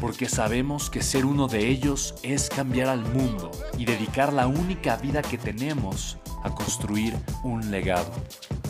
porque 0.00 0.28
sabemos 0.28 0.90
que 0.90 1.02
ser 1.02 1.24
uno 1.24 1.48
de 1.48 1.68
ellos 1.68 2.14
es 2.22 2.48
cambiar 2.48 2.88
al 2.88 3.00
mundo 3.00 3.50
y 3.78 3.84
dedicar 3.84 4.32
la 4.32 4.46
única 4.46 4.96
vida 4.96 5.22
que 5.22 5.38
tenemos 5.38 6.18
a 6.42 6.54
construir 6.54 7.14
un 7.42 7.70
legado. 7.70 8.12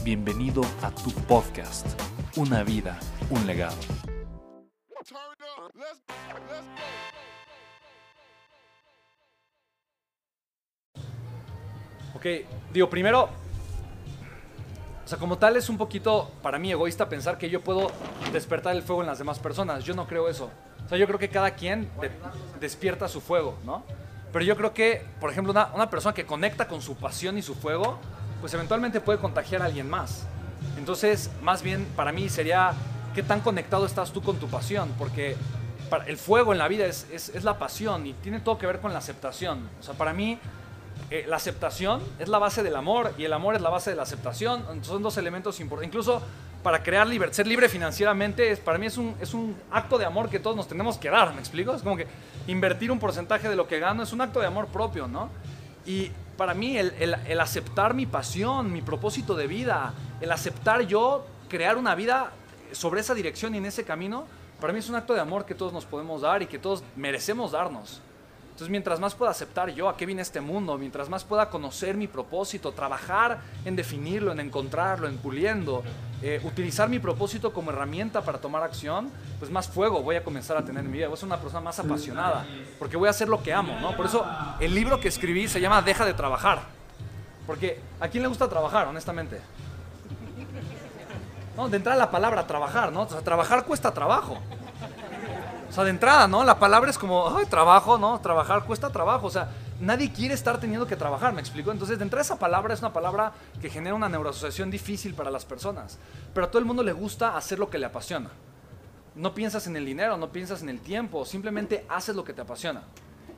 Bienvenido 0.05 0.63
a 0.83 0.91
tu 0.91 1.11
podcast, 1.11 1.87
Una 2.37 2.63
vida, 2.63 2.99
un 3.31 3.47
legado. 3.47 3.77
Ok, 12.15 12.27
digo, 12.73 12.89
primero, 12.89 13.25
o 15.05 15.09
sea, 15.09 15.19
como 15.19 15.39
tal 15.39 15.57
es 15.57 15.69
un 15.69 15.79
poquito 15.79 16.31
para 16.43 16.59
mí 16.59 16.71
egoísta 16.71 17.09
pensar 17.09 17.39
que 17.39 17.49
yo 17.49 17.63
puedo 17.63 17.91
despertar 18.33 18.75
el 18.75 18.83
fuego 18.83 19.03
en 19.03 19.07
las 19.07 19.19
demás 19.19 19.39
personas. 19.39 19.85
Yo 19.85 19.95
no 19.95 20.07
creo 20.07 20.29
eso. 20.29 20.51
O 20.87 20.89
sea, 20.89 20.97
yo 20.99 21.07
creo 21.07 21.19
que 21.19 21.29
cada 21.29 21.51
quien 21.51 21.89
despierta 22.61 23.09
su 23.09 23.21
fuego, 23.21 23.59
¿no? 23.65 23.83
Pero 24.33 24.45
yo 24.45 24.57
creo 24.57 24.73
que, 24.73 25.05
por 25.21 25.31
ejemplo, 25.31 25.51
una, 25.51 25.71
una, 25.75 25.91
persona 25.91 26.15
que 26.15 26.25
conecta 26.25 26.69
con 26.69 26.81
su 26.81 26.97
pasión 26.97 27.37
y 27.39 27.43
su 27.43 27.55
fuego, 27.55 27.99
pues 28.41 28.55
eventualmente 28.55 29.01
puede 29.01 29.19
contagiar 29.19 29.63
a 29.63 29.65
alguien 29.65 29.89
más. 29.89 30.27
Entonces, 30.79 31.31
más 31.43 31.63
bien 31.63 31.87
para 31.97 32.13
mí 32.13 32.29
sería, 32.29 32.73
¿qué 33.15 33.23
tan 33.23 33.41
conectado 33.41 33.87
estás 33.87 34.13
tú 34.13 34.23
con 34.23 34.39
tu 34.39 34.47
pasión? 34.47 34.93
Porque 34.99 35.37
para, 35.91 36.05
el 36.07 36.17
fuego 36.17 36.53
en 36.53 36.59
la 36.59 36.69
vida 36.69 36.87
es, 36.87 37.07
es, 37.11 37.31
es, 37.31 37.45
la 37.45 37.59
pasión 37.59 38.07
y 38.07 38.13
tiene 38.13 38.41
todo 38.41 38.59
que 38.59 38.67
ver 38.67 38.81
con 38.81 38.93
la 38.93 38.99
aceptación. 38.99 39.69
O 39.81 39.83
sea, 39.83 39.95
para 39.95 40.13
mí, 40.13 40.39
eh, 41.11 41.25
la 41.29 41.37
aceptación 41.37 42.03
es 42.19 42.29
la 42.29 42.39
base 42.39 42.63
del 42.63 42.75
amor 42.75 43.13
y 43.17 43.25
el 43.25 43.33
amor 43.33 43.55
es 43.55 43.63
la 43.63 43.71
base 43.71 43.91
de 43.91 43.97
la 43.97 44.03
aceptación. 44.03 44.65
Son 44.83 45.03
dos 45.03 45.17
elementos 45.17 45.61
importantes. 45.61 45.89
Incluso 45.89 46.23
para 46.67 46.83
crear 46.83 47.07
libre, 47.07 47.33
ser 47.33 47.47
libre 47.47 47.69
financieramente, 47.69 48.51
es, 48.51 48.59
para 48.59 48.77
mí 48.77 48.87
es 48.87 48.99
un, 48.99 49.15
es 49.21 49.35
un 49.35 49.57
acto 49.71 49.99
de 49.99 50.05
amor 50.05 50.29
que 50.29 50.41
todos 50.41 50.57
nos 50.57 50.67
tenemos 50.67 50.99
que 50.99 51.09
dar, 51.09 51.33
¿me 51.33 51.39
explico? 51.39 51.73
Es 51.73 51.81
como 51.81 51.97
que 51.97 52.09
invertir 52.49 52.91
un 52.91 52.99
porcentaje 52.99 53.49
de 53.49 53.55
lo 53.55 53.69
que 53.69 53.79
gano 53.79 54.03
es 54.03 54.13
un 54.13 54.21
acto 54.21 54.41
de 54.41 54.47
amor 54.47 54.67
propio, 54.67 55.07
¿no? 55.07 55.31
Y 55.87 56.11
para 56.37 56.55
mí 56.55 56.77
el, 56.77 56.93
el, 56.99 57.15
el 57.25 57.39
aceptar 57.39 57.95
mi 57.95 58.05
pasión, 58.05 58.73
mi 58.73 58.83
propósito 58.83 59.37
de 59.37 59.47
vida, 59.47 59.95
el 60.21 60.33
aceptar 60.33 60.81
yo 60.81 61.25
crear 61.49 61.77
una 61.77 61.95
vida 61.95 62.33
sobre 62.73 63.01
esa 63.01 63.15
dirección 63.15 63.55
y 63.55 63.59
en 63.59 63.67
ese 63.67 63.85
camino, 63.85 64.27
para 64.61 64.73
mí 64.73 64.81
es 64.81 64.89
un 64.89 64.97
acto 64.97 65.15
de 65.15 65.21
amor 65.21 65.45
que 65.45 65.55
todos 65.55 65.73
nos 65.73 65.85
podemos 65.85 66.23
dar 66.23 66.43
y 66.43 66.47
que 66.47 66.59
todos 66.59 66.83
merecemos 66.97 67.53
darnos. 67.53 68.03
Entonces, 68.57 68.71
mientras 68.71 68.99
más 69.01 69.15
pueda 69.15 69.33
aceptar 69.33 69.69
yo 69.69 69.87
a 69.87 69.99
qué 69.99 70.07
viene 70.07 70.23
este 70.23 70.41
mundo, 70.41 70.79
mientras 70.79 71.11
más 71.11 71.25
pueda 71.25 71.51
conocer 71.51 71.95
mi 71.95 72.07
propósito, 72.07 72.73
trabajar 72.73 73.41
en 73.67 73.77
definirlo, 73.77 74.33
en 74.33 74.41
encontrarlo, 74.41 75.09
en 75.09 75.19
puliendo, 75.19 75.85
eh, 76.23 76.41
utilizar 76.43 76.89
mi 76.89 76.99
propósito 76.99 77.53
como 77.53 77.71
herramienta 77.71 78.23
para 78.23 78.39
tomar 78.39 78.63
acción, 78.63 79.11
pues 79.39 79.51
más 79.51 79.69
fuego 79.69 80.03
voy 80.03 80.17
a 80.17 80.25
comenzar 80.25 80.57
a 80.57 80.65
tener 80.65 80.83
en 80.83 80.91
mi 80.91 80.97
vida. 80.97 81.09
Voy 81.09 81.17
a 81.17 81.17
ser 81.19 81.27
una 81.27 81.39
persona 81.39 81.61
más 81.61 81.79
apasionada, 81.81 82.47
porque 82.79 82.97
voy 82.97 83.09
a 83.09 83.11
hacer 83.11 83.29
lo 83.29 83.43
que 83.43 83.53
amo, 83.53 83.79
¿no? 83.79 83.95
Por 83.95 84.07
eso 84.07 84.25
el 84.59 84.75
libro 84.75 85.01
que 85.01 85.09
escribí 85.09 85.49
se 85.49 85.61
llama 85.61 85.83
Deja 85.83 86.07
de 86.07 86.15
trabajar. 86.15 86.63
Porque 87.47 87.79
¿a 88.01 88.09
quién 88.09 88.23
le 88.23 88.29
gusta 88.31 88.49
trabajar, 88.49 88.89
honestamente? 88.89 89.39
No, 91.57 91.71
de 91.71 91.79
entrada 91.79 91.99
la 91.99 92.11
palabra 92.11 92.47
trabajar, 92.47 92.93
¿no? 92.93 93.03
O 93.03 93.09
sea, 93.09 93.23
trabajar 93.23 93.65
cuesta 93.65 93.93
trabajo. 93.93 94.39
Sea, 95.77 95.85
de 95.85 95.91
entrada, 95.91 96.27
¿no? 96.27 96.43
La 96.43 96.59
palabra 96.59 96.89
es 96.89 96.97
como, 96.97 97.37
ay, 97.37 97.45
trabajo, 97.45 97.99
¿no? 97.99 98.19
Trabajar 98.23 98.65
cuesta 98.65 98.89
trabajo. 98.89 99.27
O 99.27 99.31
sea, 99.31 99.51
nadie 99.79 100.11
quiere 100.11 100.33
estar 100.33 100.59
teniendo 100.59 100.87
que 100.87 100.97
trabajar, 100.97 101.35
¿me 101.35 101.41
explico? 101.43 101.71
Entonces, 101.71 101.99
de 101.99 102.05
entrada 102.05 102.23
esa 102.23 102.39
palabra 102.39 102.73
es 102.73 102.81
una 102.81 102.95
palabra 102.95 103.35
que 103.61 103.69
genera 103.69 103.95
una 103.95 104.09
neuroasociación 104.09 104.71
difícil 104.71 105.13
para 105.13 105.31
las 105.31 105.45
personas. 105.45 105.99
Pero 106.33 106.47
a 106.47 106.51
todo 106.51 106.61
el 106.61 106.65
mundo 106.65 106.83
le 106.83 106.93
gusta 106.93 107.37
hacer 107.37 107.59
lo 107.59 107.69
que 107.69 107.77
le 107.77 107.85
apasiona. 107.85 108.31
No 109.17 109.35
piensas 109.35 109.67
en 109.67 109.77
el 109.77 109.85
dinero, 109.85 110.17
no 110.17 110.31
piensas 110.31 110.63
en 110.63 110.71
el 110.71 110.81
tiempo, 110.81 111.27
simplemente 111.27 111.85
haces 111.91 112.17
lo 112.17 112.25
que 112.25 112.33
te 112.33 112.41
apasiona. 112.41 112.85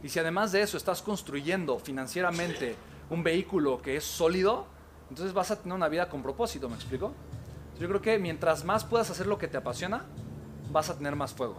Y 0.05 0.09
si 0.09 0.21
además 0.21 0.53
de 0.53 0.63
eso 0.63 0.77
estás 0.77 1.03
construyendo 1.03 1.81
financieramente 1.81 2.77
un 3.11 3.25
vehículo 3.25 3.83
que 3.83 3.97
es 3.97 4.05
sólido, 4.05 4.69
entonces 5.11 5.35
vas 5.35 5.51
a 5.51 5.57
tener 5.57 5.75
una 5.75 5.89
vida 5.89 6.09
con 6.09 6.23
propósito, 6.23 6.69
¿me 6.69 6.77
explico? 6.77 7.13
Yo 7.81 7.89
creo 7.89 8.01
que 8.01 8.17
mientras 8.21 8.65
más 8.65 8.85
puedas 8.85 9.11
hacer 9.11 9.27
lo 9.27 9.39
que 9.39 9.49
te 9.49 9.57
apasiona, 9.57 10.05
vas 10.71 10.89
a 10.89 10.97
tener 10.97 11.17
más 11.17 11.35
fuego. 11.35 11.57